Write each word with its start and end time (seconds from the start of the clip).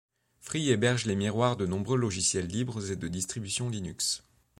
Free 0.39 0.71
héberge 0.71 1.05
les 1.05 1.15
miroirs 1.15 1.57
de 1.57 1.67
nombreux 1.67 1.95
logiciels 1.99 2.47
libres 2.47 2.89
et 2.89 2.95
de 2.95 3.07
distributions 3.07 3.69
Linux. 3.69 4.23